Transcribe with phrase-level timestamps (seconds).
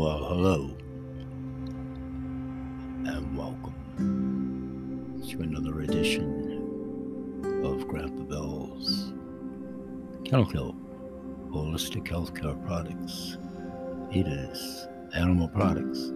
[0.00, 0.72] Well, hello,
[3.04, 9.12] and welcome to another edition of Grandpa Bell's
[10.24, 10.74] Kennel Kill
[11.50, 13.36] Holistic Healthcare Products.
[14.10, 16.12] Ada's Animal Products.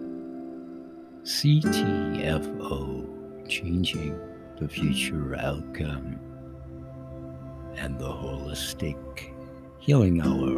[1.21, 3.05] CTFO,
[3.47, 4.19] Changing
[4.59, 6.19] the Future Outcome,
[7.75, 8.97] and the Holistic
[9.77, 10.55] Healing Hour.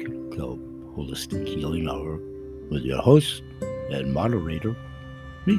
[0.00, 0.56] Kennel Kill
[0.96, 2.31] Holistic Healing Hour
[2.72, 3.42] with your host
[3.90, 4.74] and moderator,
[5.44, 5.56] me,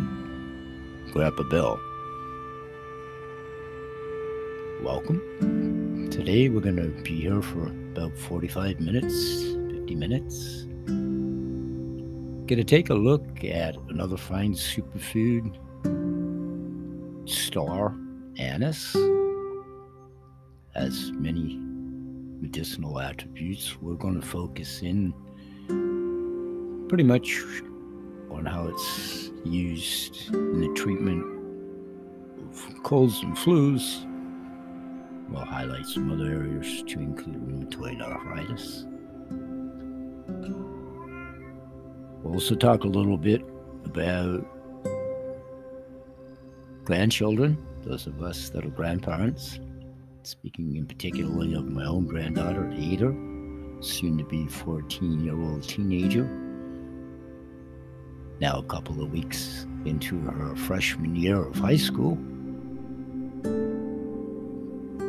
[1.12, 1.80] Grandpa Bill.
[4.81, 6.09] Welcome.
[6.09, 10.63] Today we're going to be here for about 45 minutes, 50 minutes.
[12.48, 15.55] Going to take a look at another fine superfood,
[17.30, 17.95] star
[18.40, 18.98] anise.
[20.73, 21.59] Has many
[22.41, 23.80] medicinal attributes.
[23.80, 25.13] We're going to focus in
[26.87, 27.41] pretty much
[28.29, 31.23] on how it's used in the treatment
[32.41, 34.09] of colds and flus.
[35.29, 38.85] We'll highlight some other areas to include rheumatoid arthritis.
[42.21, 43.41] We'll also talk a little bit
[43.85, 44.45] about
[46.85, 49.59] grandchildren, those of us that are grandparents.
[50.23, 53.13] Speaking in particularly of my own granddaughter, Ada,
[53.81, 56.43] soon to be 14 year old teenager
[58.39, 62.17] now a couple of weeks into her freshman year of high school,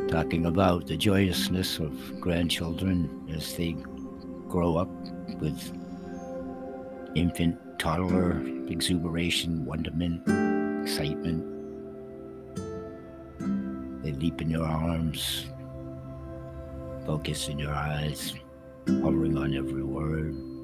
[0.07, 3.75] talking about the joyousness of grandchildren as they
[4.47, 4.89] grow up
[5.41, 5.71] with
[7.15, 10.21] infant, toddler exuberation, wonderment,
[10.83, 11.43] excitement.
[14.03, 15.47] They leap in your arms,
[17.05, 18.35] focus in your eyes,
[18.87, 20.54] hovering on every word.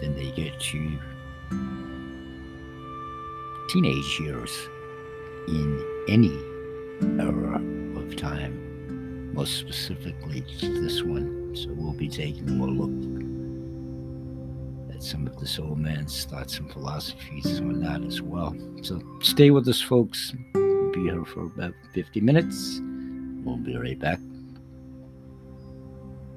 [0.00, 0.98] Then they get to
[3.68, 4.68] teenage years
[5.48, 6.36] in any
[7.20, 7.56] era
[7.96, 11.54] of time, most specifically this one.
[11.54, 12.90] So we'll be taking a look
[14.94, 18.56] at some of this old man's thoughts and philosophies on that as well.
[18.82, 20.32] So stay with us, folks.
[20.54, 22.80] We'll be here for about 50 minutes.
[23.44, 24.18] We'll be right back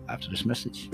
[0.10, 0.90] after this message.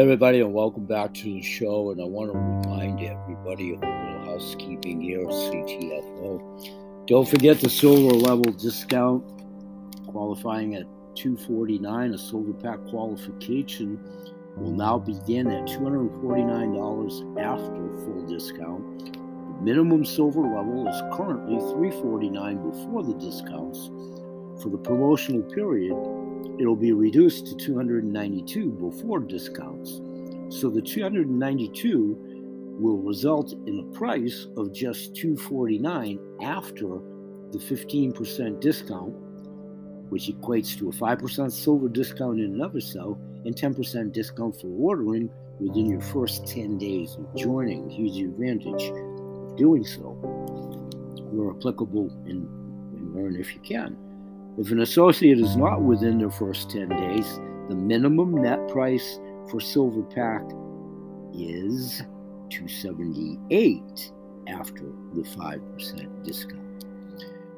[0.00, 1.90] Everybody, and welcome back to the show.
[1.90, 7.06] And I want to remind everybody of a little housekeeping here at CTFO.
[7.06, 9.22] Don't forget the silver level discount
[10.06, 10.84] qualifying at
[11.16, 14.00] 249 A silver pack qualification
[14.56, 19.12] will now begin at $249 after full discount.
[19.12, 23.90] The minimum silver level is currently 349 before the discounts.
[24.62, 25.92] For the promotional period,
[26.60, 30.00] it'll be reduced to 292 before discounts.
[30.50, 37.00] So the 292 will result in a price of just 249 after
[37.52, 39.14] the 15% discount,
[40.10, 43.16] which equates to a 5% silver discount in of itself
[43.46, 47.88] and 10% discount for ordering within your first 10 days of joining.
[47.88, 50.10] Huge advantage of doing so.
[51.32, 52.46] Where applicable and,
[52.96, 54.09] and learn if you can.
[54.60, 57.40] If an associate is not within their first 10 days,
[57.70, 59.18] the minimum net price
[59.50, 60.42] for Silver Pack
[61.32, 62.02] is
[62.50, 64.12] 278
[64.48, 64.84] after
[65.14, 66.84] the 5% discount.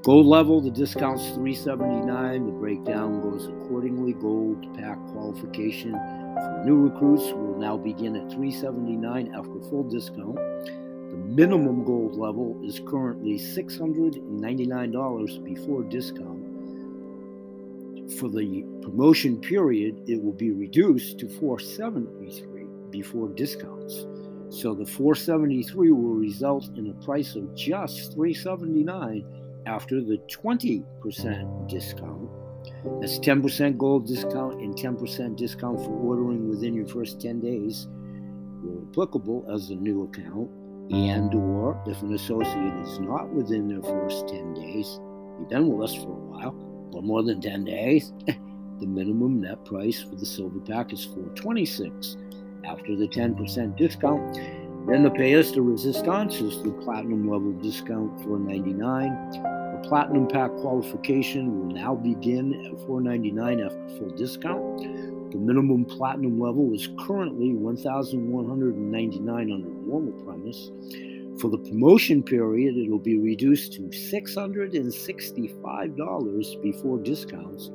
[0.05, 2.47] Gold level, the discount's 379.
[2.47, 4.13] The breakdown goes accordingly.
[4.13, 10.37] Gold pack qualification for new recruits will now begin at 379 after full discount.
[10.37, 16.42] The minimum gold level is currently $699 before discount
[18.19, 24.07] for the promotion period, it will be reduced to 473 before discounts.
[24.51, 29.25] So the 473 will result in a price of just 379
[29.67, 32.31] after the 20% discount.
[33.01, 37.89] That's 10% gold discount and 10% discount for ordering within your first 10 days
[38.63, 40.49] Will applicable as a new account
[40.91, 45.01] and or if an associate is not within their first 10 days,
[45.39, 49.65] you've been with us for a while, or more than 10 days, the minimum net
[49.65, 52.17] price for the silver pack is 426
[52.65, 54.35] after the 10% discount.
[54.87, 59.31] Then the pièce de resistance is the platinum level discount 499.
[59.33, 64.79] The platinum pack qualification will now begin at 499 after full discount.
[65.31, 70.71] The minimum platinum level is currently 1,199 under normal premise.
[71.41, 77.71] For the promotion period, it'll be reduced to $665 before discounts.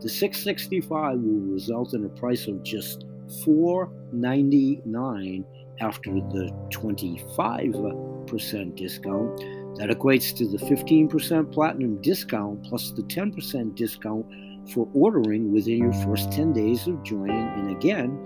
[0.00, 3.06] The 665 will result in a price of just
[3.44, 5.44] 499
[5.80, 9.40] after the 25% discount.
[9.76, 14.26] That equates to the 15% platinum discount plus the 10% discount
[14.70, 17.30] for ordering within your first 10 days of joining.
[17.30, 18.20] And again,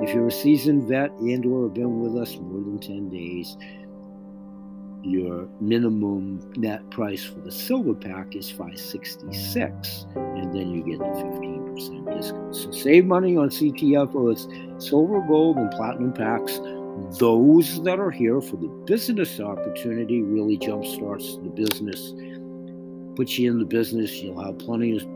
[0.00, 3.56] if you're a seasoned vet and or have been with us more than 10 days,
[5.06, 11.04] your minimum net price for the silver pack is 566 and then you get the
[11.04, 12.56] 15% discount.
[12.56, 14.48] So save money on ctfo's
[14.84, 16.60] silver gold and platinum packs.
[17.18, 22.12] Those that are here for the business opportunity really jumpstarts the business
[23.16, 24.12] puts you in the business.
[24.16, 25.06] You'll have plenty of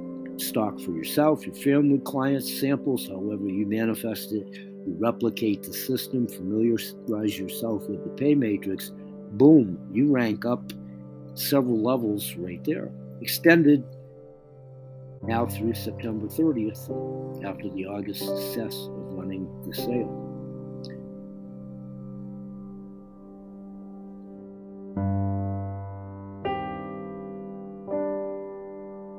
[0.41, 4.47] stock for yourself your family clients samples however you manifest it.
[4.87, 8.93] You replicate the system familiarize yourself with the pay matrix
[9.31, 10.73] boom, you rank up
[11.35, 12.91] several levels right there.
[13.21, 13.85] Extended
[15.23, 20.27] now through September 30th after the August success of running the sale.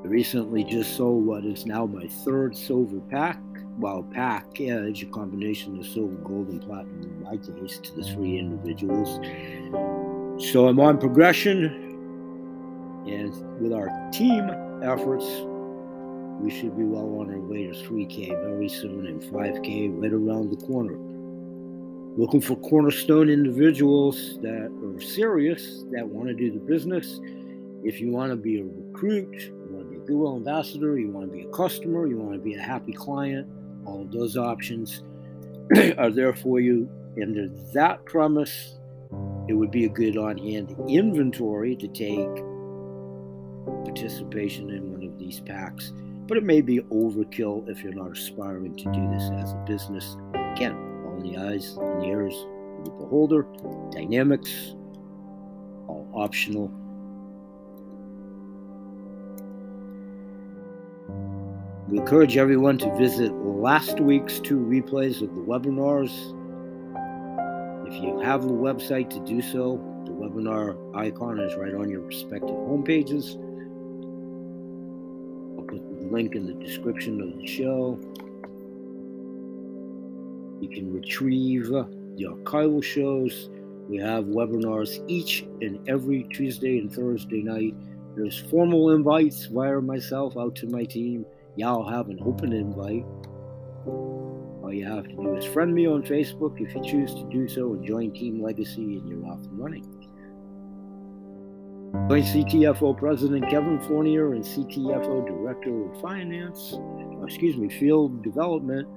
[0.04, 3.40] I recently just sold what is now my third silver pack
[3.78, 8.04] well, pack package, a combination of silver, gold, and platinum in my case, to the
[8.04, 9.20] three individuals.
[10.50, 11.66] So I'm on progression,
[13.06, 14.50] and with our team
[14.82, 15.24] efforts,
[16.42, 20.50] we should be well on our way to 3K very soon and 5K right around
[20.50, 20.98] the corner.
[22.18, 27.22] Looking for cornerstone individuals that are serious, that want to do the business.
[27.84, 31.12] If you want to be a recruit, you want to be a Google ambassador, you
[31.12, 33.48] want to be a customer, you want to be a happy client,
[33.86, 35.04] all of those options
[36.00, 36.90] are there for you.
[37.22, 38.80] Under that premise,
[39.52, 42.34] it would be a good on hand inventory to take
[43.84, 45.92] participation in one of these packs.
[46.26, 50.16] But it may be overkill if you're not aspiring to do this as a business.
[50.54, 50.72] Again,
[51.06, 52.34] all in the eyes and ears
[52.78, 53.46] of the beholder,
[53.92, 54.74] dynamics,
[55.90, 56.72] all optional.
[61.90, 66.38] We encourage everyone to visit last week's two replays of the webinars
[67.92, 72.00] if you have the website to do so, the webinar icon is right on your
[72.00, 73.36] respective home pages.
[75.58, 78.00] I'll put the link in the description of the show.
[80.62, 83.50] You can retrieve the archival shows.
[83.90, 87.76] We have webinars each and every Tuesday and Thursday night.
[88.16, 91.26] There's formal invites via myself out to my team.
[91.58, 93.06] Yeah, I'll have an open invite.
[94.72, 97.46] All you have to do is friend me on Facebook if you choose to do
[97.50, 99.84] so and join Team Legacy and you're off and running.
[102.08, 106.80] Join CTFO President Kevin Fournier and CTFO Director of Finance,
[107.22, 108.88] excuse me, Field Development,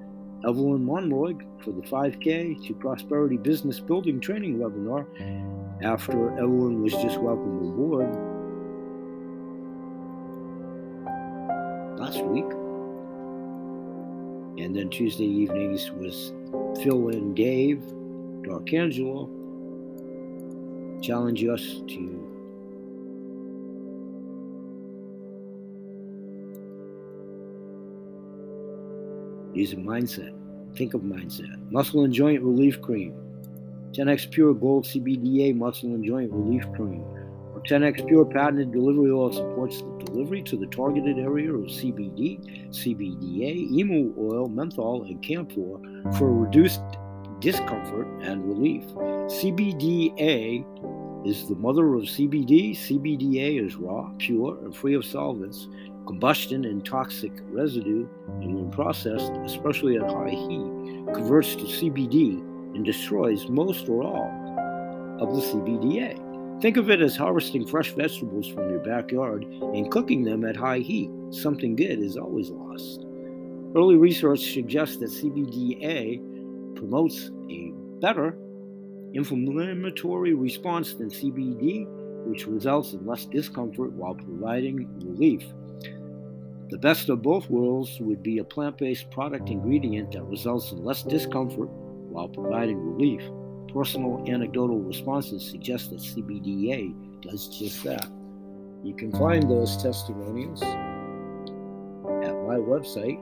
[0.47, 1.35] Evelyn Monroy
[1.65, 5.05] for the 5K to Prosperity Business Building Training webinar
[5.83, 8.15] after Evelyn was just welcomed aboard
[11.99, 12.64] last week.
[14.65, 16.33] And then Tuesday evenings was
[16.83, 17.83] Phil and Dave,
[18.45, 19.29] D'Arcangelo,
[21.03, 22.01] challenge us to
[29.53, 30.35] use a mindset.
[30.75, 31.71] Think of mindset.
[31.71, 33.15] Muscle and joint relief cream.
[33.93, 37.05] 10x Pure Gold CBDA muscle and joint relief cream.
[37.69, 43.73] 10x Pure patented delivery oil supports the delivery to the targeted area of CBD, CBDA,
[43.73, 45.81] emu oil, menthol, and camphor
[46.19, 46.83] for reduced
[47.41, 48.85] discomfort and relief.
[49.33, 50.65] CBDA
[51.27, 52.73] is the mother of CBD.
[52.73, 55.67] CBDA is raw, pure, and free of solvents,
[56.07, 58.07] combustion, and toxic residue,
[58.43, 62.41] and when processed, especially at high heat, converts to CBD
[62.75, 66.24] and destroys most or all of the CBDA.
[66.65, 70.79] Think of it as harvesting fresh vegetables from your backyard and cooking them at high
[70.79, 71.11] heat.
[71.29, 73.05] Something good is always lost.
[73.77, 78.39] Early research suggests that CBDA promotes a better
[79.13, 81.87] inflammatory response than CBD,
[82.27, 85.45] which results in less discomfort while providing relief.
[86.71, 90.83] The best of both worlds would be a plant based product ingredient that results in
[90.83, 91.69] less discomfort
[92.09, 93.23] while providing relief
[93.75, 98.09] personal anecdotal responses suggest that CBDA does just that.
[98.85, 103.19] You can find those testimonials at my website.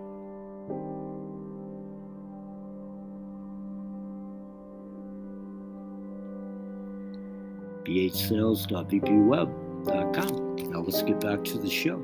[7.85, 10.57] bhsales.vpweb.com.
[10.71, 11.97] Now let's get back to the show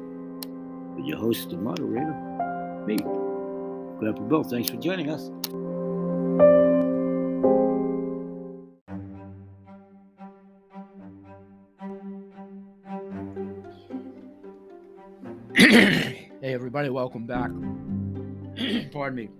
[0.97, 2.13] with your host and moderator,
[2.87, 2.99] me,
[3.99, 4.43] Grandpa Bill.
[4.43, 5.31] Thanks for joining us.
[16.69, 17.51] Everybody, welcome back.
[18.93, 19.31] Pardon me.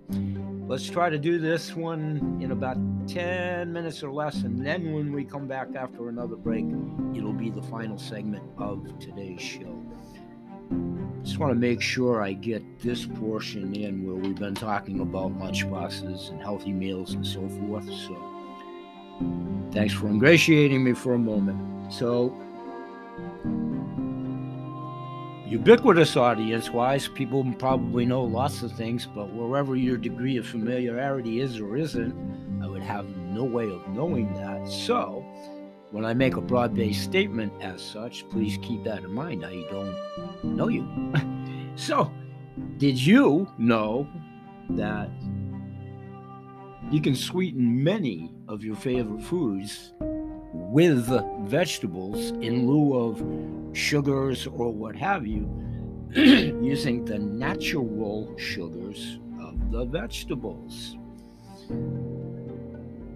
[0.67, 2.75] Let's try to do this one in about
[3.07, 6.65] 10 minutes or less, and then when we come back after another break,
[7.15, 9.79] it'll be the final segment of today's show.
[11.23, 15.37] Just want to make sure I get this portion in where we've been talking about
[15.37, 17.85] lunchboxes and healthy meals and so forth.
[17.93, 18.17] So,
[19.71, 21.93] thanks for ingratiating me for a moment.
[21.93, 22.35] So,
[25.49, 31.41] ubiquitous audience wise, people probably know lots of things, but wherever your degree of familiarity
[31.41, 32.13] is or isn't,
[32.61, 34.67] I would have no way of knowing that.
[34.67, 35.25] So,
[35.89, 39.43] when I make a broad based statement as such, please keep that in mind.
[39.43, 39.97] I don't
[40.43, 40.87] know you.
[41.75, 42.11] so,
[42.77, 44.07] did you know
[44.69, 45.09] that
[46.91, 49.93] you can sweeten many of your favorite foods
[50.69, 51.07] with
[51.47, 55.49] vegetables in lieu of sugars or what have you,
[56.13, 60.95] using the natural sugars of the vegetables.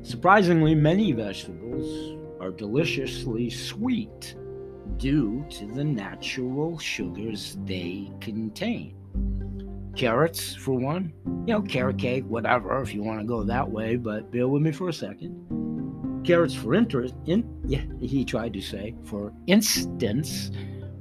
[0.02, 4.36] Surprisingly, many vegetables are deliciously sweet
[4.98, 8.96] due to the natural sugars they contain.
[9.96, 11.14] Carrots, for one,
[11.46, 14.64] you know, carrot cake, whatever, if you want to go that way, but bear with
[14.64, 15.63] me for a second
[16.24, 20.52] carrots for interest in yeah, he tried to say for instance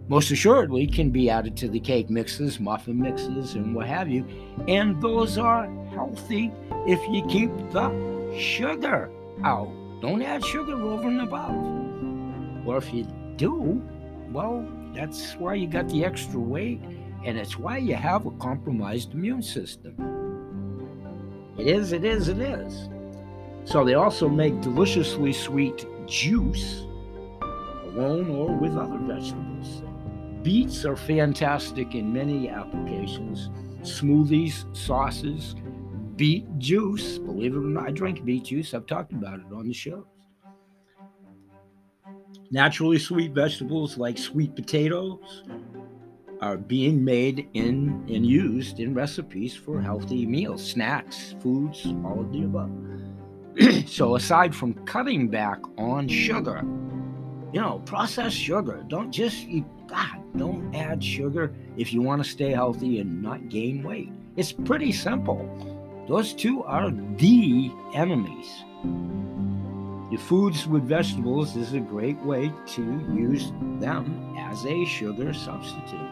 [0.09, 4.27] most assuredly can be added to the cake mixes muffin mixes and what have you
[4.69, 6.53] and those are healthy
[6.87, 7.91] if you keep the
[8.37, 9.11] sugar
[9.45, 9.69] out.
[10.01, 12.67] Don't add sugar over and above.
[12.67, 13.05] Or if you
[13.37, 13.83] do
[14.31, 16.81] well that's why you got the extra weight
[17.25, 19.95] and it's why you have a compromised immune system.
[21.59, 22.89] It is it is it is
[23.73, 26.85] so they also make deliciously sweet juice,
[27.85, 29.83] alone or with other vegetables.
[30.43, 33.49] Beets are fantastic in many applications
[33.83, 35.57] smoothies, sauces,
[36.17, 37.19] beet juice.
[37.19, 38.75] Believe it or not, I drink beet juice.
[38.75, 40.05] I've talked about it on the shows.
[42.51, 45.45] Naturally sweet vegetables like sweet potatoes
[46.43, 52.31] are being made in and used in recipes for healthy meals, snacks, foods, all of
[52.33, 52.71] the above.
[53.87, 56.63] so aside from cutting back on sugar,
[57.53, 62.29] you know, processed sugar, don't just eat God, don't add sugar if you want to
[62.29, 64.11] stay healthy and not gain weight.
[64.37, 65.47] It's pretty simple.
[66.09, 68.65] Those two are the enemies.
[70.11, 72.83] The foods with vegetables is a great way to
[73.15, 76.09] use them as a sugar substitute.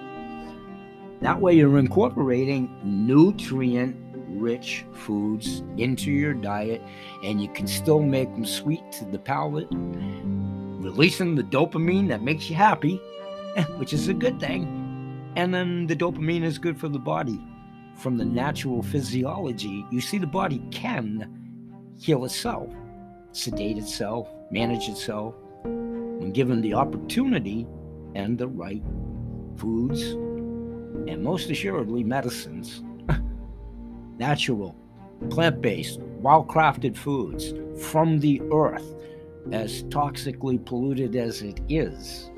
[1.21, 3.97] That way, you're incorporating nutrient
[4.31, 6.83] rich foods into your diet
[7.25, 12.49] and you can still make them sweet to the palate, releasing the dopamine that makes
[12.49, 12.97] you happy,
[13.77, 15.33] which is a good thing.
[15.37, 17.41] And then the dopamine is good for the body.
[17.97, 22.71] From the natural physiology, you see the body can heal itself,
[23.33, 27.67] sedate itself, manage itself when given the opportunity
[28.15, 28.83] and the right
[29.57, 32.83] foods and most assuredly medicines
[34.21, 34.77] natural,
[35.31, 38.95] plant based, well crafted foods from the earth,
[39.51, 42.31] as toxically polluted as it is.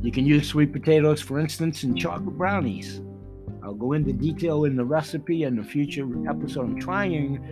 [0.00, 3.02] You can use sweet potatoes, for instance, in chocolate brownies.
[3.62, 6.64] I'll go into detail in the recipe in a future episode.
[6.64, 7.44] I'm trying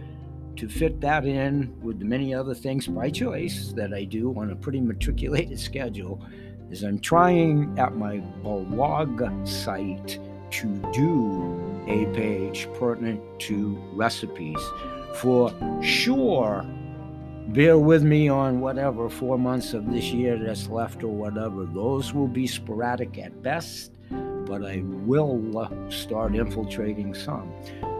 [0.56, 4.52] to fit that in with the many other things by choice that I do on
[4.52, 6.24] a pretty matriculated schedule.
[6.70, 10.18] Is I'm trying at my blog site
[10.60, 14.60] to do a page pertinent to recipes.
[15.16, 16.64] For sure,
[17.48, 21.64] bear with me on whatever four months of this year that's left or whatever.
[21.64, 23.92] Those will be sporadic at best,
[24.46, 27.52] but I will start infiltrating some.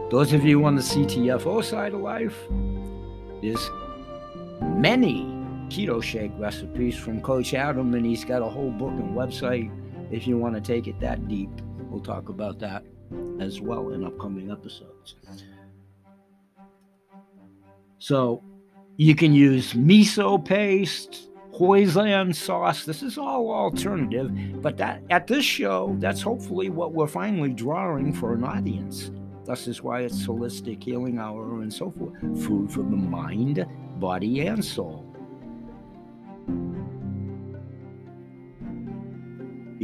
[0.09, 2.37] Those of you on the CTFO side of life,
[3.41, 3.69] there's
[4.61, 5.25] many
[5.69, 9.71] keto shake recipes from Coach Adam, and he's got a whole book and website
[10.11, 11.49] if you want to take it that deep.
[11.95, 12.83] We'll talk about that
[13.39, 15.15] as well in upcoming episodes.
[17.99, 18.43] So
[18.97, 22.83] you can use miso paste, hoisin sauce.
[22.83, 28.11] This is all alternative, but that at this show, that's hopefully what we're finally drawing
[28.11, 29.09] for an audience.
[29.45, 32.19] Thus is why it's holistic healing hour and so forth.
[32.43, 33.65] Food for the mind
[34.01, 35.04] body and soul.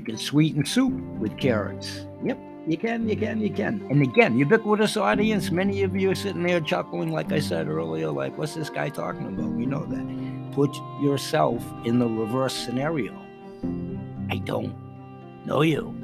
[0.02, 2.08] You can sweeten soup with carrots.
[2.24, 3.86] Yep, you can, you can, you can.
[3.92, 8.10] And again, ubiquitous audience, many of you are sitting there chuckling, like I said earlier,
[8.10, 9.52] like, what's this guy talking about?
[9.52, 10.54] We know that.
[10.54, 13.16] Put yourself in the reverse scenario.
[14.32, 14.76] I don't
[15.46, 15.96] know you.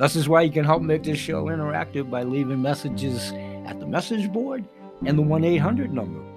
[0.00, 3.30] This is why you can help make this show interactive by leaving messages
[3.66, 4.64] at the message board
[5.06, 6.29] and the 1 800 number.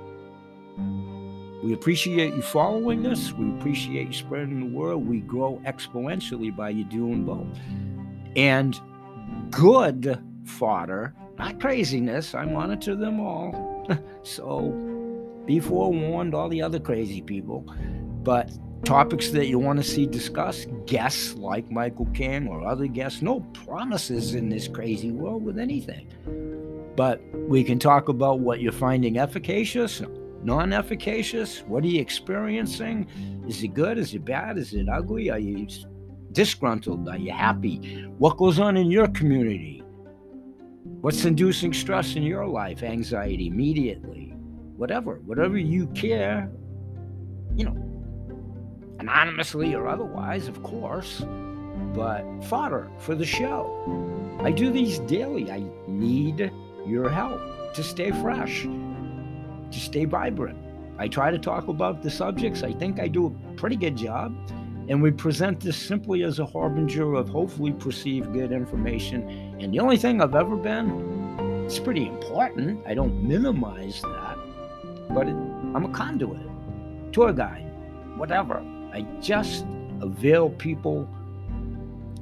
[1.63, 3.31] We appreciate you following us.
[3.31, 4.97] We appreciate you spreading the word.
[4.97, 7.47] We grow exponentially by you doing both.
[8.35, 8.77] And
[9.49, 12.35] good fodder, not craziness.
[12.35, 13.87] I monitor them all.
[14.23, 14.71] so
[15.45, 17.61] be forewarned, all the other crazy people.
[18.23, 18.51] But
[18.83, 23.39] topics that you want to see discussed, guests like Michael King or other guests, no
[23.53, 26.11] promises in this crazy world with anything.
[26.97, 30.01] But we can talk about what you're finding efficacious,
[30.43, 31.61] non efficacious.
[31.61, 33.07] What are you experiencing?
[33.47, 33.97] Is it good?
[33.97, 34.57] Is it bad?
[34.57, 35.29] Is it ugly?
[35.29, 35.67] Are you
[36.31, 37.07] disgruntled?
[37.07, 38.05] Are you happy?
[38.17, 39.83] What goes on in your community?
[41.01, 42.83] What's inducing stress in your life?
[42.83, 44.33] Anxiety immediately.
[44.77, 45.21] Whatever.
[45.25, 46.49] Whatever you care,
[47.55, 47.77] you know,
[48.99, 51.25] anonymously or otherwise, of course,
[51.93, 54.39] but fodder for the show.
[54.41, 55.51] I do these daily.
[55.51, 56.51] I need
[56.85, 57.41] your help
[57.73, 58.65] to stay fresh,
[59.73, 60.57] to stay vibrant.
[60.97, 62.63] I try to talk about the subjects.
[62.63, 64.35] I think I do a pretty good job.
[64.89, 69.57] And we present this simply as a harbinger of hopefully perceived good information.
[69.59, 72.85] And the only thing I've ever been, it's pretty important.
[72.85, 74.37] I don't minimize that,
[75.09, 75.35] but it,
[75.73, 76.41] I'm a conduit,
[77.13, 77.65] tour guide,
[78.17, 78.57] whatever.
[78.93, 79.65] I just
[80.01, 81.07] avail people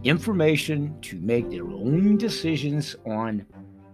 [0.03, 3.45] information to make their own decisions on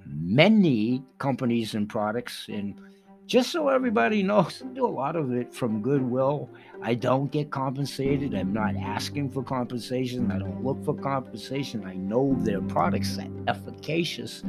[0.05, 2.47] many companies and products.
[2.49, 2.79] And
[3.27, 6.49] just so everybody knows, I do a lot of it from goodwill.
[6.81, 8.33] I don't get compensated.
[8.33, 10.31] I'm not asking for compensation.
[10.31, 11.85] I don't look for compensation.
[11.85, 14.43] I know their products are efficacious.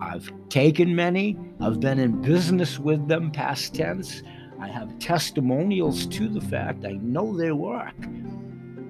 [0.00, 4.22] I've taken many, I've been in business with them, past tense.
[4.60, 7.94] I have testimonials to the fact I know they work.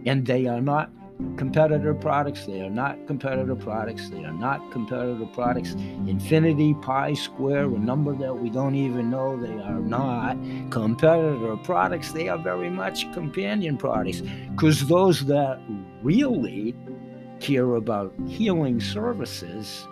[0.05, 0.91] And they are not
[1.37, 2.47] competitor products.
[2.47, 4.09] They are not competitor products.
[4.09, 5.73] They are not competitor products.
[6.07, 10.37] Infinity, Pi Square, a number that we don't even know, they are not
[10.71, 12.13] competitor products.
[12.13, 14.21] They are very much companion products.
[14.51, 15.61] Because those that
[16.03, 16.75] really
[17.41, 19.87] care about healing services,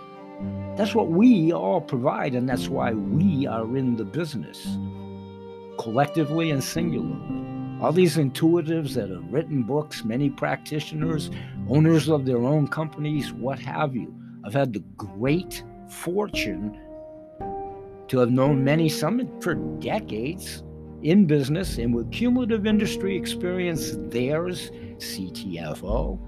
[0.77, 4.79] that's what we all provide, and that's why we are in the business
[5.79, 7.49] collectively and singularly.
[7.81, 11.31] All these intuitives that have written books, many practitioners,
[11.69, 14.14] owners of their own companies, what have you.
[14.45, 16.79] I've had the great fortune
[18.09, 20.62] to have known many, some for decades,
[21.03, 26.19] in business and with cumulative industry experience, theirs, CTFO,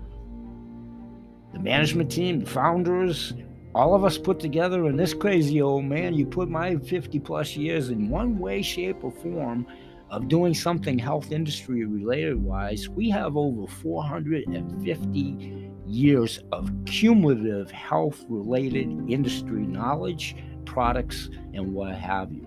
[1.53, 3.35] the management team, the founders,
[3.75, 7.57] all of us put together in this crazy old man, you put my 50 plus
[7.57, 9.67] years in one way, shape, or form
[10.13, 18.23] of doing something health industry related wise, we have over 450 years of cumulative health
[18.29, 22.47] related industry knowledge, products, and what have you.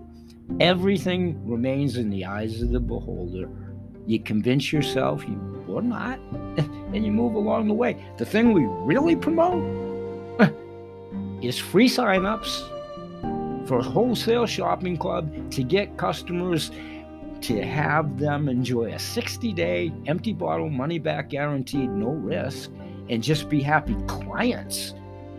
[0.59, 3.49] Everything remains in the eyes of the beholder.
[4.05, 6.19] You convince yourself you or not,
[6.93, 7.97] and you move along the way.
[8.19, 9.63] The thing we really promote
[11.41, 16.69] is free signups for a wholesale shopping club to get customers
[17.45, 22.71] to have them enjoy a 60 day empty bottle money back guaranteed, no risk,
[23.09, 24.95] and just be happy clients.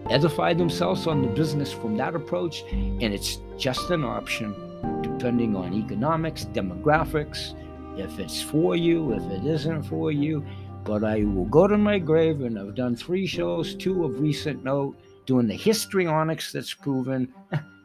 [0.08, 4.54] Edify themselves on the business from that approach, and it's just an option
[5.02, 7.54] depending on economics, demographics,
[7.98, 10.44] if it's for you, if it isn't for you.
[10.84, 14.62] But I will go to my grave, and I've done three shows, two of recent
[14.62, 17.34] note doing the histrionics that's proven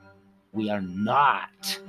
[0.53, 1.79] we are not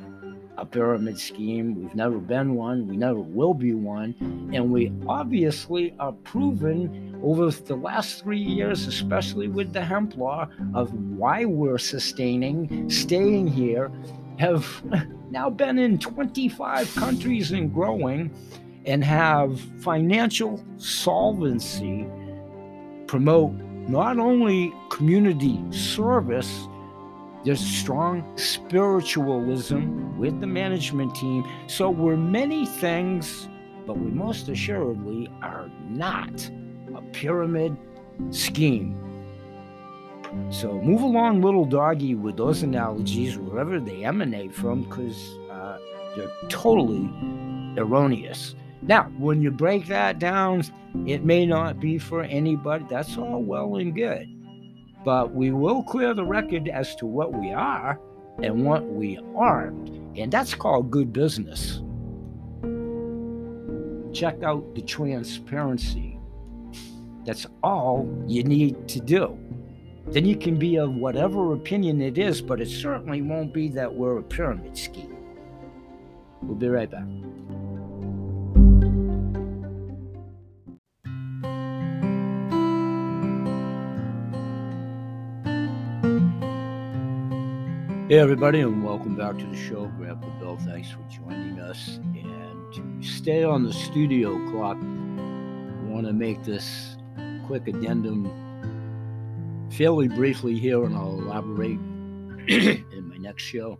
[0.56, 1.74] a pyramid scheme.
[1.74, 2.86] We've never been one.
[2.86, 4.14] We never will be one.
[4.54, 10.48] And we obviously are proven over the last three years, especially with the hemp law,
[10.74, 13.90] of why we're sustaining, staying here,
[14.38, 14.64] have
[15.30, 18.30] now been in 25 countries and growing,
[18.84, 22.06] and have financial solvency,
[23.08, 23.52] promote
[23.88, 26.68] not only community service,
[27.44, 31.44] there's strong spiritualism with the management team.
[31.66, 33.48] So we're many things,
[33.86, 36.50] but we most assuredly are not
[36.94, 37.76] a pyramid
[38.30, 38.96] scheme.
[40.50, 45.78] So move along, little doggy, with those analogies wherever they emanate from, because uh,
[46.16, 47.10] They're totally
[47.76, 48.54] erroneous.
[48.82, 50.64] Now, when you break that down,
[51.06, 52.84] it may not be for anybody.
[52.88, 54.28] That's all well and good.
[55.04, 57.98] But we will clear the record as to what we are
[58.42, 59.88] and what we aren't.
[60.16, 61.82] And that's called good business.
[64.12, 66.18] Check out the transparency.
[67.24, 69.38] That's all you need to do.
[70.08, 73.92] Then you can be of whatever opinion it is, but it certainly won't be that
[73.92, 75.16] we're a pyramid scheme.
[76.42, 77.06] We'll be right back.
[88.12, 89.86] Hey, everybody, and welcome back to the show.
[89.96, 91.96] Grandpa Bill, thanks for joining us.
[91.96, 96.98] And to stay on the studio clock, I want to make this
[97.46, 98.26] quick addendum
[99.72, 101.78] fairly briefly here, and I'll elaborate
[102.48, 103.78] in my next show.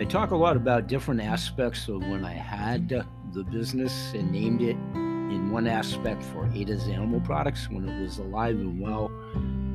[0.00, 4.62] I talk a lot about different aspects of when I had the business and named
[4.62, 9.10] it in one aspect for Ada's Animal Products when it was alive and well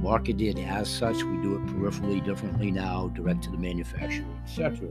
[0.03, 1.23] marketed as such.
[1.23, 4.89] We do it peripherally differently now, direct to the manufacturer, etc.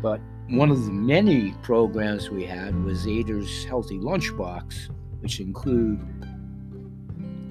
[0.00, 6.00] But one of the many programs we had was Ada's Healthy Lunchbox, which include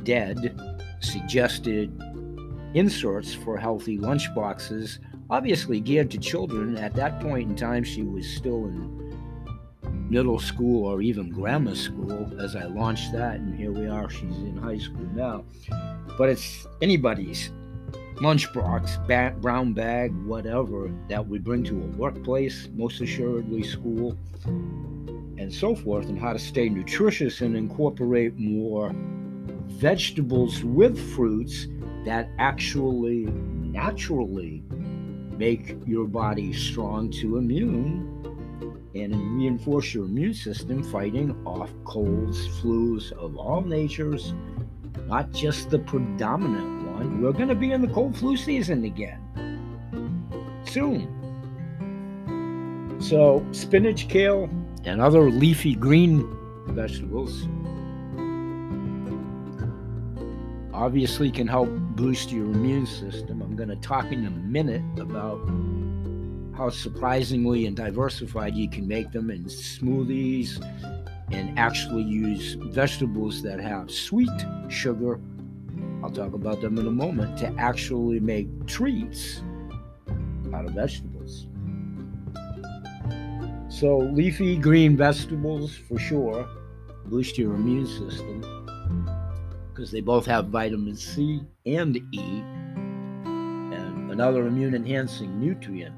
[0.04, 0.60] dead
[1.02, 1.92] suggested
[2.74, 6.78] inserts for healthy lunchboxes, obviously geared to children.
[6.78, 9.08] At that point in time, she was still in
[10.10, 14.10] middle school or even grammar school as I launched that, and here we are.
[14.10, 15.44] She's in high school now.
[16.18, 17.52] But it's anybody's
[18.16, 25.54] lunchbox, ba- brown bag, whatever that we bring to a workplace, most assuredly school, and
[25.54, 28.92] so forth, and how to stay nutritious and incorporate more
[29.68, 31.68] vegetables with fruits
[32.06, 34.64] that actually naturally
[35.38, 38.14] make your body strong to immune
[38.96, 44.34] and reinforce your immune system fighting off colds, flus of all natures,
[45.06, 47.22] not just the predominant one.
[47.22, 49.22] We're going to be in the cold flu season again
[50.66, 51.14] soon.
[53.00, 54.50] So, spinach, kale,
[54.86, 56.28] and other leafy green
[56.68, 57.48] vegetables
[60.74, 63.42] obviously can help boost your immune system.
[63.42, 65.40] I'm going to talk in a minute about
[66.56, 70.60] how surprisingly and diversified you can make them in smoothies
[71.32, 74.30] and actually use vegetables that have sweet
[74.70, 75.20] sugar.
[76.04, 79.42] I'll talk about them in a moment to actually make treats
[80.54, 81.48] out of vegetables.
[83.70, 86.48] So, leafy green vegetables for sure
[87.06, 88.42] boost your immune system
[89.70, 92.42] because they both have vitamin C and E
[93.26, 95.96] and another immune enhancing nutrient.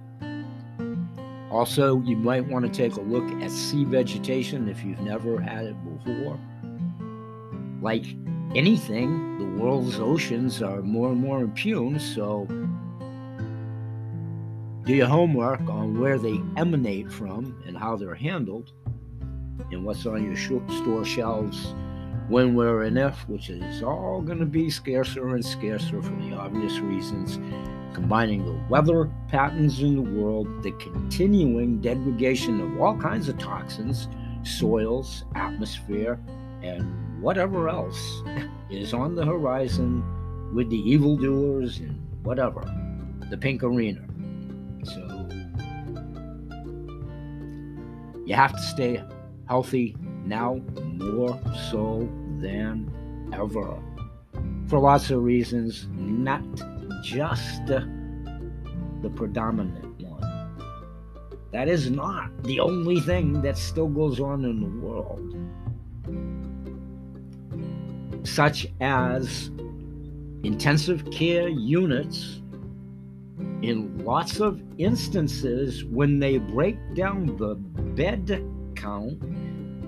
[1.52, 5.66] Also, you might want to take a look at sea vegetation if you've never had
[5.66, 6.40] it before.
[7.82, 8.06] Like
[8.56, 12.46] anything, the world's oceans are more and more impugned, so
[14.86, 18.72] do your homework on where they emanate from and how they're handled
[19.72, 21.74] and what's on your store shelves
[22.30, 26.34] when, where, and if, which is all going to be scarcer and scarcer for the
[26.34, 27.40] obvious reasons,
[27.94, 34.08] combining the weather patterns in the world, the continuing degradation of all kinds of toxins,
[34.44, 36.20] soils, atmosphere,
[36.62, 38.22] and whatever else
[38.70, 40.04] is on the horizon
[40.54, 42.62] with the evildoers and whatever,
[43.32, 44.02] the pink arena.
[44.84, 45.28] So
[48.26, 49.04] you have to stay
[49.48, 52.92] healthy now more so than
[53.34, 53.78] ever.
[54.68, 56.44] For lots of reasons, not
[57.04, 60.20] just the predominant one.
[61.52, 65.36] That is not the only thing that still goes on in the world,
[68.28, 69.50] such as
[70.44, 72.42] intensive care units
[73.62, 77.56] in lots of instances when they break down the
[77.96, 78.44] bed
[78.76, 79.22] count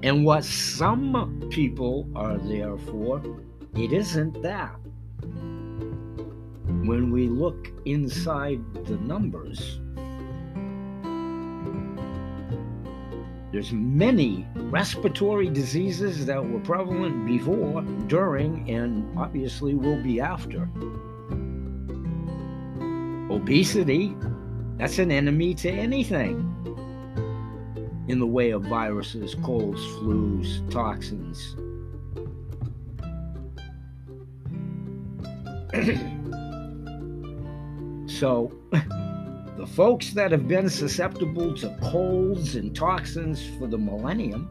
[0.04, 3.22] and what some people are there for,
[3.76, 4.76] it isn't that.
[6.86, 9.80] When we look inside the numbers,
[13.52, 20.70] there's many respiratory diseases that were prevalent before, during, and obviously will be after.
[23.30, 24.16] Obesity,
[24.78, 26.61] that's an enemy to anything
[28.08, 31.56] in the way of viruses, colds, flus, toxins.
[38.20, 38.52] so,
[39.62, 44.50] The folks that have been susceptible to colds and toxins for the millennium,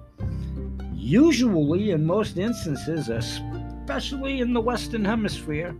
[0.94, 5.74] usually in most instances, especially in the Western Hemisphere,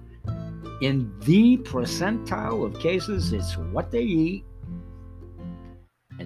[0.83, 4.44] in the percentile of cases, it's what they eat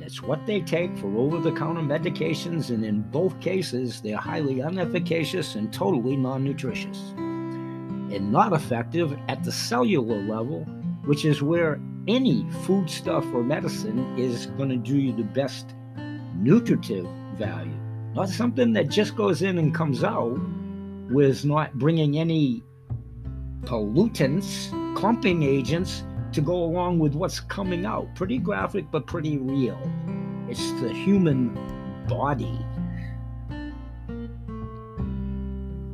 [0.04, 4.56] it's what they take for over the counter medications, and in both cases, they're highly
[4.56, 10.60] unefficacious and totally non nutritious, and not effective at the cellular level,
[11.06, 15.74] which is where any foodstuff or medicine is going to do you the best
[16.36, 17.06] nutritive
[17.38, 17.72] value.
[18.14, 20.38] Not something that just goes in and comes out
[21.10, 22.62] with not bringing any
[23.62, 28.12] pollutants, clumping agents to go along with what's coming out.
[28.14, 29.78] Pretty graphic, but pretty real.
[30.48, 31.54] It's the human
[32.08, 32.58] body.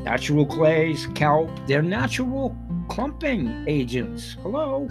[0.02, 2.56] Natural clays, kelp, they're natural
[2.88, 4.36] clumping agents.
[4.42, 4.88] Hello.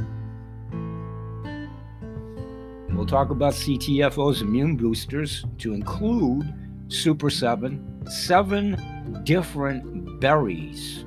[2.92, 6.54] We'll talk about CTFO's immune boosters to include
[6.90, 11.06] Super 7, seven different berries,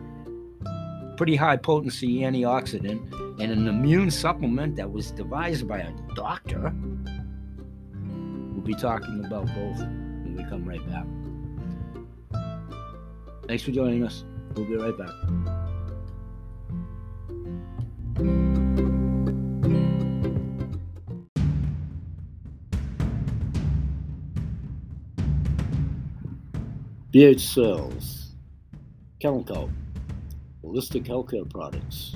[1.17, 6.73] pretty high potency antioxidant and an immune supplement that was devised by a doctor.
[8.53, 11.05] We'll be talking about both when we come right back.
[13.49, 14.23] Thanks for joining us.
[14.55, 15.11] We'll be right back.
[27.13, 28.37] BH Sales,
[29.19, 29.69] Chemical,
[30.65, 32.15] Holistic Healthcare Products,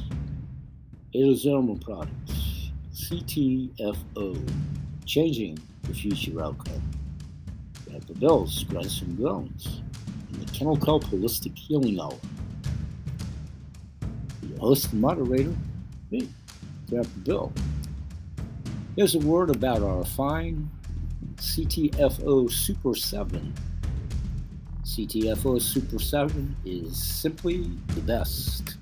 [1.16, 4.52] Aerosomal products, CTFO,
[5.06, 6.82] changing the future outcome.
[8.06, 9.80] The bells, grunts, and groans
[10.30, 12.18] in the Kennel Kelp Holistic Healing Hour.
[14.42, 15.54] Your host and moderator,
[16.10, 16.28] me,
[16.88, 17.50] the Bill.
[18.94, 20.70] Here's a word about our fine
[21.36, 23.54] CTFO Super 7.
[24.84, 28.76] CTFO Super 7 is simply the best.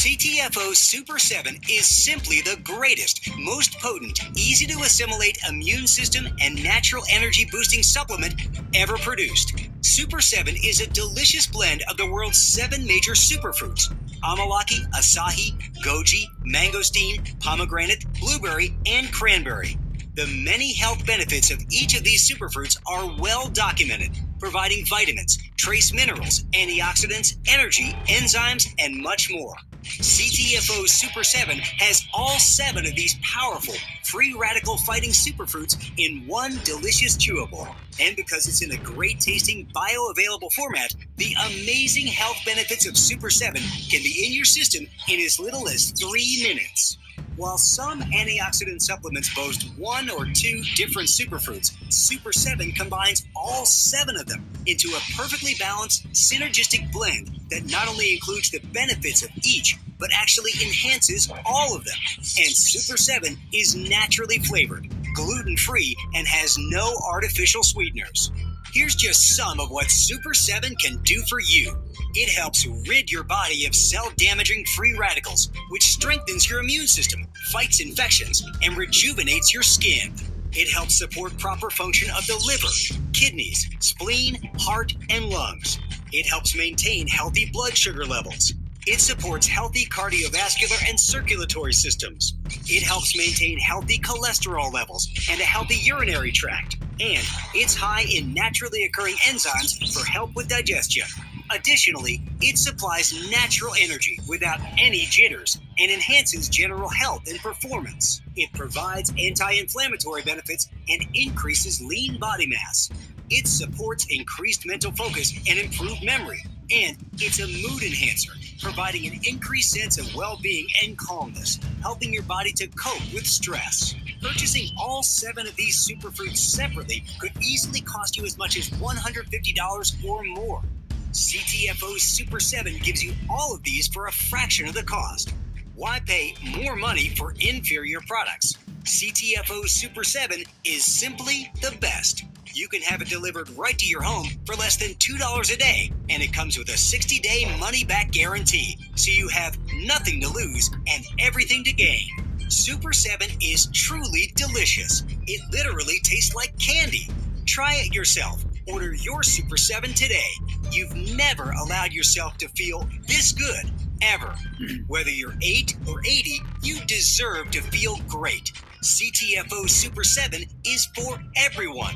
[0.00, 6.64] CTFO Super 7 is simply the greatest, most potent, easy to assimilate immune system and
[6.64, 8.34] natural energy boosting supplement
[8.74, 9.52] ever produced.
[9.82, 15.52] Super 7 is a delicious blend of the world's seven major superfruits amalaki, acai,
[15.84, 19.76] goji, mangosteen, pomegranate, blueberry, and cranberry.
[20.14, 25.92] The many health benefits of each of these superfruits are well documented, providing vitamins, trace
[25.92, 29.56] minerals, antioxidants, energy, enzymes, and much more.
[29.82, 36.58] CTFO Super 7 has all seven of these powerful free radical fighting superfruits in one
[36.64, 37.68] delicious chewable.
[38.00, 43.30] And because it's in a great tasting bioavailable format, the amazing health benefits of Super
[43.30, 46.98] 7 can be in your system in as little as three minutes.
[47.36, 54.16] While some antioxidant supplements boast one or two different superfruits, Super 7 combines all seven
[54.16, 59.30] of them into a perfectly balanced, synergistic blend that not only includes the benefits of
[59.42, 61.98] each, but actually enhances all of them.
[62.18, 68.32] And Super 7 is naturally flavored, gluten free, and has no artificial sweeteners.
[68.72, 71.76] Here's just some of what Super 7 can do for you.
[72.14, 77.26] It helps rid your body of cell damaging free radicals, which strengthens your immune system,
[77.50, 80.12] fights infections, and rejuvenates your skin.
[80.52, 85.78] It helps support proper function of the liver, kidneys, spleen, heart, and lungs.
[86.12, 88.54] It helps maintain healthy blood sugar levels.
[88.86, 92.34] It supports healthy cardiovascular and circulatory systems.
[92.66, 98.34] It helps maintain healthy cholesterol levels and a healthy urinary tract and it's high in
[98.34, 101.06] naturally occurring enzymes for help with digestion.
[101.52, 108.20] Additionally, it supplies natural energy without any jitters and enhances general health and performance.
[108.36, 112.88] It provides anti inflammatory benefits and increases lean body mass.
[113.30, 116.44] It supports increased mental focus and improved memory.
[116.70, 122.12] And it's a mood enhancer, providing an increased sense of well being and calmness, helping
[122.12, 123.96] your body to cope with stress.
[124.22, 130.04] Purchasing all seven of these superfruits separately could easily cost you as much as $150
[130.04, 130.62] or more.
[131.12, 135.34] CTFO Super 7 gives you all of these for a fraction of the cost.
[135.74, 138.54] Why pay more money for inferior products?
[138.84, 142.24] CTFO Super 7 is simply the best.
[142.52, 145.90] You can have it delivered right to your home for less than $2 a day,
[146.08, 150.28] and it comes with a 60 day money back guarantee, so you have nothing to
[150.28, 152.08] lose and everything to gain.
[152.48, 155.02] Super 7 is truly delicious.
[155.26, 157.08] It literally tastes like candy.
[157.46, 158.44] Try it yourself.
[158.72, 160.30] Order your Super 7 today.
[160.70, 163.70] You've never allowed yourself to feel this good.
[164.02, 164.34] ever.
[164.86, 168.52] Whether you're 8 or 80, you deserve to feel great.
[168.82, 171.94] CTFO Super 7 is for everyone.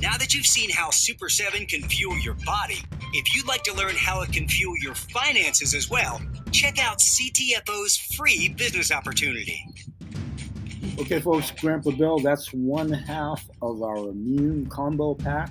[0.00, 2.82] Now that you've seen how Super 7 can fuel your body,
[3.14, 6.98] if you'd like to learn how it can fuel your finances as well, check out
[6.98, 9.64] CTFO's free business opportunity.
[10.98, 15.50] Okay, folks, Grandpa Bill, that's one half of our immune combo pack.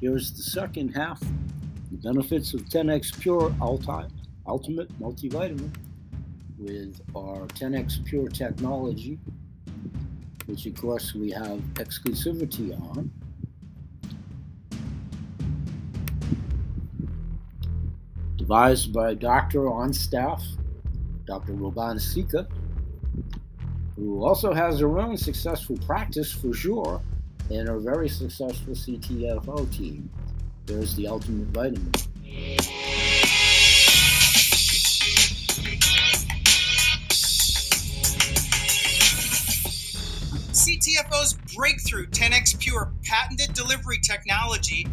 [0.00, 5.70] Here's the second half the benefits of 10x Pure Ultimate Multivitamin
[6.58, 9.18] with our 10x Pure technology,
[10.46, 13.10] which of course we have exclusivity on.
[18.36, 20.42] Devised by a doctor on staff,
[21.26, 21.52] Dr.
[21.52, 22.48] Robban Sica,
[23.96, 27.02] who also has her own successful practice for sure
[27.50, 30.08] and a very successful CTFO team.
[30.66, 31.90] There's the ultimate vitamin.
[40.52, 44.86] CTFO's breakthrough 10x Pure patented delivery technology,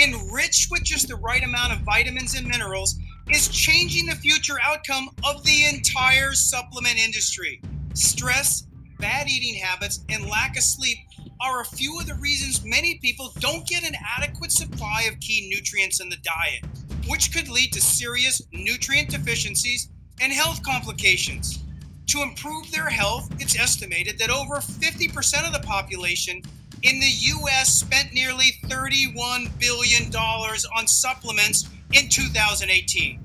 [0.00, 2.98] enriched with just the right amount of vitamins and minerals,
[3.30, 7.60] is changing the future outcome of the entire supplement industry.
[7.94, 8.66] Stress,
[8.98, 10.98] bad eating habits, and lack of sleep
[11.40, 15.48] are a few of the reasons many people don't get an adequate supply of key
[15.48, 16.64] nutrients in the diet,
[17.08, 19.88] which could lead to serious nutrient deficiencies
[20.20, 21.60] and health complications.
[22.08, 26.42] To improve their health, it's estimated that over 50% of the population
[26.82, 33.20] in the US spent nearly $31 billion on supplements in 2018.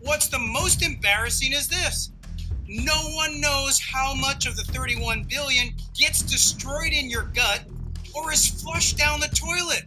[0.00, 2.10] What's the most embarrassing is this.
[2.66, 7.64] No one knows how much of the 31 billion gets destroyed in your gut
[8.14, 9.84] or is flushed down the toilet.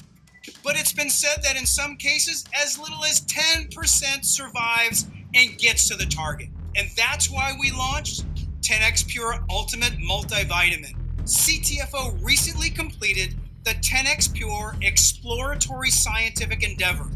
[0.63, 5.87] But it's been said that in some cases, as little as 10% survives and gets
[5.89, 6.49] to the target.
[6.75, 8.25] And that's why we launched
[8.61, 10.95] 10x Pure Ultimate Multivitamin.
[11.23, 17.09] CTFO recently completed the 10x Pure exploratory scientific endeavor,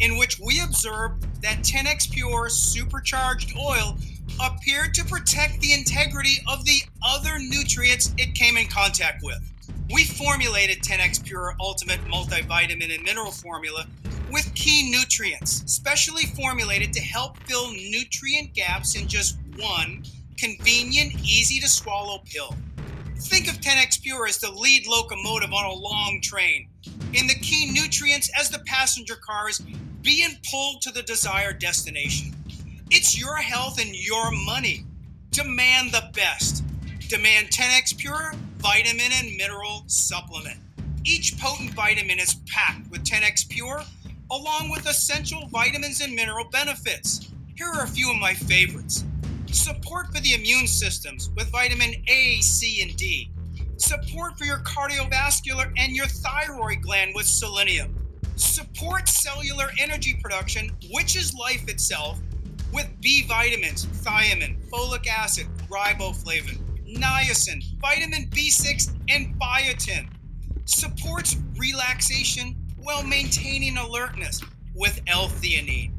[0.00, 3.98] in which we observed that 10x Pure supercharged oil
[4.40, 9.40] appeared to protect the integrity of the other nutrients it came in contact with.
[9.92, 13.86] We formulated 10x Pure Ultimate Multivitamin and Mineral Formula
[14.30, 20.02] with key nutrients, specially formulated to help fill nutrient gaps in just one
[20.38, 22.54] convenient, easy to swallow pill.
[23.16, 27.72] Think of 10x Pure as the lead locomotive on a long train, and the key
[27.72, 29.60] nutrients as the passenger cars
[30.02, 32.34] being pulled to the desired destination.
[32.90, 34.84] It's your health and your money.
[35.30, 36.64] Demand the best.
[37.08, 40.58] Demand 10x Pure vitamin and mineral supplement.
[41.04, 43.82] Each potent vitamin is packed with 10x Pure
[44.30, 47.30] along with essential vitamins and mineral benefits.
[47.56, 49.04] Here are a few of my favorites
[49.52, 53.30] Support for the immune systems with vitamin A, C, and D.
[53.76, 57.94] Support for your cardiovascular and your thyroid gland with selenium.
[58.36, 62.18] Support cellular energy production, which is life itself,
[62.72, 66.58] with B vitamins, thiamine, folic acid, riboflavin,
[66.96, 70.08] niacin, vitamin B6, and biotin.
[70.64, 74.42] Supports relaxation while maintaining alertness
[74.74, 75.92] with L-theanine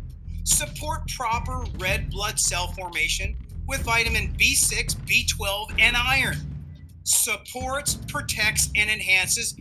[0.49, 3.35] support proper red blood cell formation
[3.67, 6.37] with vitamin B6, B12, and iron.
[7.03, 9.55] Supports, protects, and enhances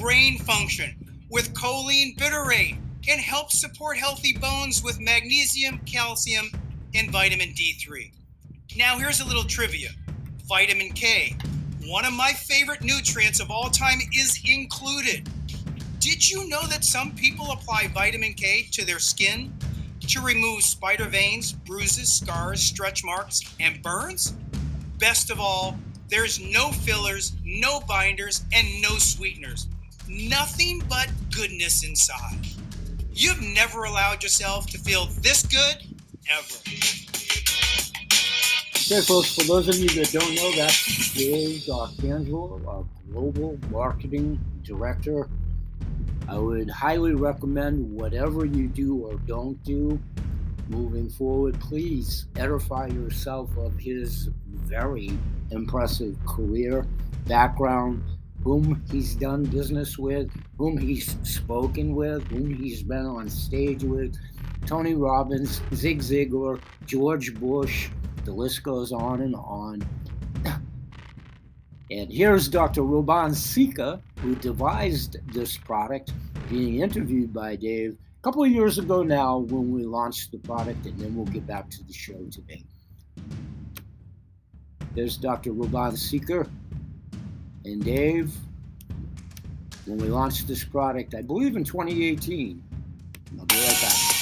[0.00, 0.94] brain function
[1.30, 2.76] with choline bitartrate
[3.08, 6.50] and help support healthy bones with magnesium, calcium,
[6.94, 8.12] and vitamin D3.
[8.76, 9.90] Now, here's a little trivia
[10.44, 11.36] vitamin K,
[11.86, 15.28] one of my favorite nutrients of all time, is included.
[15.98, 19.52] Did you know that some people apply vitamin K to their skin
[20.08, 24.34] to remove spider veins, bruises, scars, stretch marks, and burns.
[24.98, 29.68] Best of all, there's no fillers, no binders, and no sweeteners.
[30.08, 32.46] Nothing but goodness inside.
[33.14, 35.82] You've never allowed yourself to feel this good
[36.30, 36.56] ever.
[38.74, 43.58] Okay, folks, for those of you that don't know, that's Dave uh, D'Arcangelo, our Global
[43.70, 45.28] Marketing Director
[46.32, 50.00] I would highly recommend whatever you do or don't do
[50.68, 55.10] moving forward, please edify yourself of his very
[55.50, 56.86] impressive career,
[57.26, 58.02] background,
[58.44, 60.30] whom he's done business with,
[60.62, 64.16] whom he's spoken with, whom he's been on stage with.
[64.64, 67.88] Tony Robbins, Zig Ziglar, George Bush,
[68.24, 69.84] the list goes on and on.
[71.90, 72.82] And here's Dr.
[72.82, 76.12] Robban Sica, who devised this product,
[76.48, 80.86] being interviewed by Dave, a couple of years ago now when we launched the product,
[80.86, 82.62] and then we'll get back to the show today.
[84.94, 85.50] There's Dr.
[85.50, 86.48] Robban Sica
[87.64, 88.32] and Dave.
[89.84, 92.62] When we launched this product, I believe in 2018.
[93.38, 94.12] I'll be right back.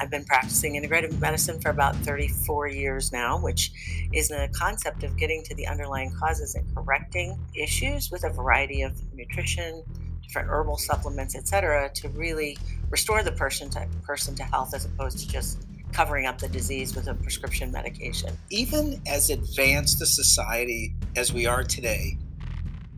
[0.00, 3.72] I've been practicing integrative medicine for about 34 years now, which
[4.12, 8.82] is a concept of getting to the underlying causes and correcting issues with a variety
[8.82, 9.82] of nutrition,
[10.22, 12.56] different herbal supplements, etc., to really
[12.90, 16.96] restore the person to person to health as opposed to just covering up the disease
[16.96, 18.36] with a prescription medication.
[18.50, 22.18] Even as advanced a society as we are today,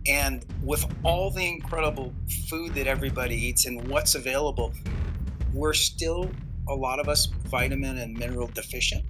[0.09, 2.15] and with all the incredible
[2.49, 4.73] food that everybody eats and what's available,
[5.53, 6.31] we're still
[6.69, 9.05] a lot of us vitamin and mineral deficient?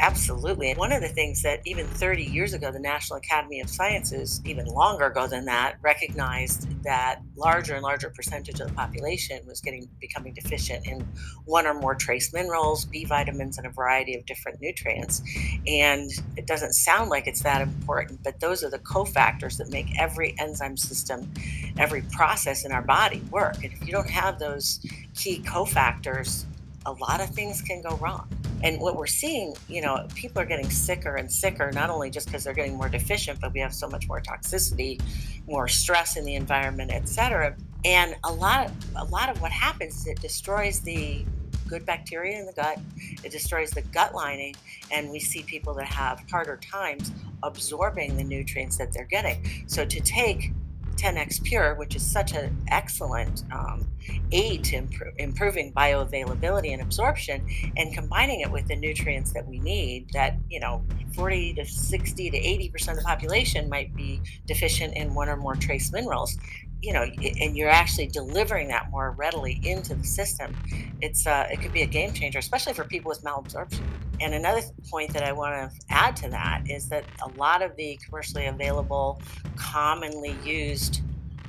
[0.00, 0.72] Absolutely.
[0.74, 4.66] One of the things that even 30 years ago, the National Academy of Sciences, even
[4.66, 9.88] longer ago than that, recognized that larger and larger percentage of the population was getting
[10.00, 11.06] becoming deficient in
[11.46, 15.20] one or more trace minerals, B vitamins, and a variety of different nutrients.
[15.66, 19.98] And it doesn't sound like it's that important, but those are the cofactors that make
[19.98, 21.30] every enzyme system,
[21.76, 23.56] every process in our body work.
[23.64, 24.80] And if you don't have those
[25.16, 26.44] key cofactors,
[26.88, 28.26] a lot of things can go wrong.
[28.64, 32.26] And what we're seeing, you know, people are getting sicker and sicker, not only just
[32.26, 35.00] because they're getting more deficient, but we have so much more toxicity,
[35.46, 37.54] more stress in the environment, et cetera.
[37.84, 41.24] And a lot of a lot of what happens is it destroys the
[41.68, 42.80] good bacteria in the gut.
[43.22, 44.56] It destroys the gut lining,
[44.90, 47.12] and we see people that have harder times
[47.42, 49.64] absorbing the nutrients that they're getting.
[49.66, 50.50] So to take
[50.98, 53.88] 10x Pure, which is such an excellent um,
[54.32, 54.86] aid to
[55.18, 57.46] improving bioavailability and absorption,
[57.76, 60.84] and combining it with the nutrients that we need, that, you know,
[61.14, 65.54] 40 to 60 to 80% of the population might be deficient in one or more
[65.54, 66.36] trace minerals
[66.80, 70.56] you know, and you're actually delivering that more readily into the system,
[71.00, 73.82] it's uh, it could be a game changer, especially for people with malabsorption.
[74.20, 77.76] And another point that I want to add to that is that a lot of
[77.76, 79.20] the commercially available,
[79.56, 81.02] commonly used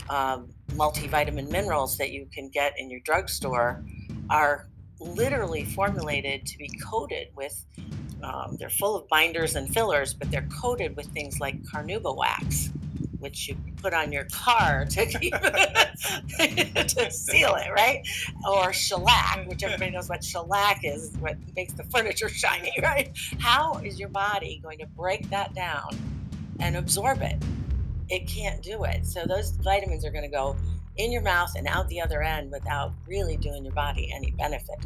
[0.09, 3.83] um, multivitamin minerals that you can get in your drugstore
[4.29, 4.67] are
[4.99, 7.65] literally formulated to be coated with.
[8.21, 12.69] Um, they're full of binders and fillers, but they're coated with things like carnauba wax
[13.19, 18.07] which you put on your car to keep to seal it, right?
[18.49, 19.49] Or shellac, mm-hmm.
[19.49, 23.11] which everybody knows what shellac is, what makes the furniture shiny, right?
[23.39, 25.97] How is your body going to break that down
[26.59, 27.37] and absorb it?
[28.09, 29.05] It can't do it.
[29.05, 30.55] So those vitamins are going to go
[30.97, 34.77] in your mouth and out the other end without really doing your body any benefit.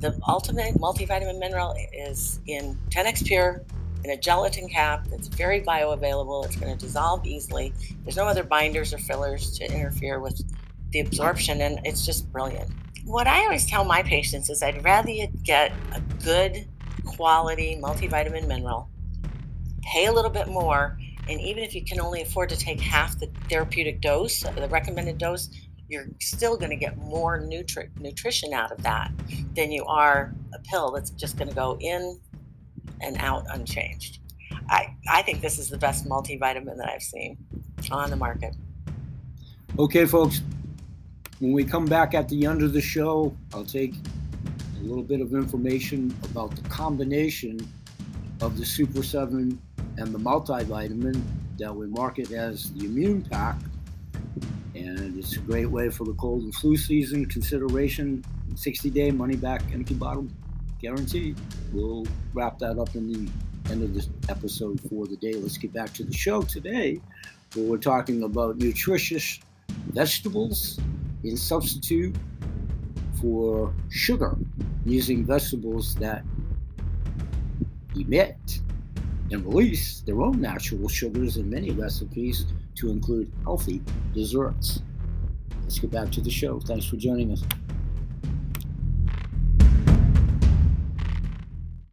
[0.00, 3.62] The ultimate multivitamin mineral is in 10x Pure
[4.04, 6.44] in a gelatin cap that's very bioavailable.
[6.44, 7.72] It's going to dissolve easily.
[8.04, 10.42] There's no other binders or fillers to interfere with
[10.90, 12.70] the absorption, and it's just brilliant.
[13.04, 16.68] What I always tell my patients is I'd rather you get a good
[17.04, 18.88] quality multivitamin mineral,
[19.82, 20.98] pay a little bit more,
[21.28, 25.18] and even if you can only afford to take half the therapeutic dose, the recommended
[25.18, 25.48] dose,
[25.88, 29.10] you're still going to get more nutri- nutrition out of that
[29.54, 32.18] than you are a pill that's just going to go in
[33.00, 34.20] and out unchanged.
[34.68, 37.36] I, I think this is the best multivitamin that I've seen
[37.90, 38.54] on the market.
[39.78, 40.40] Okay, folks,
[41.40, 43.94] when we come back at the end of the show, I'll take
[44.80, 47.58] a little bit of information about the combination
[48.40, 49.60] of the Super 7
[49.96, 51.20] and the multivitamin
[51.58, 53.56] that we market as the Immune Pack.
[54.74, 58.24] And it's a great way for the cold and flu season consideration
[58.56, 60.28] 60 day money back empty bottle
[60.80, 61.36] guaranteed.
[61.72, 63.30] We'll wrap that up in the
[63.70, 65.34] end of this episode for the day.
[65.34, 67.00] Let's get back to the show today,
[67.54, 69.40] where we're talking about nutritious
[69.88, 70.78] vegetables
[71.22, 72.14] in substitute
[73.20, 74.36] for sugar,
[74.84, 76.22] using vegetables that
[77.96, 78.36] emit
[79.30, 82.44] and release their own natural sugars in many recipes
[82.74, 83.80] to include healthy
[84.12, 84.82] desserts.
[85.62, 86.60] Let's get back to the show.
[86.60, 87.42] Thanks for joining us.